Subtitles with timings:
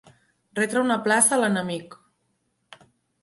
[0.59, 1.93] Retre una plaça a l'enemic.